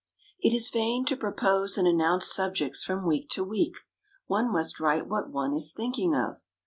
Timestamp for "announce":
1.87-2.33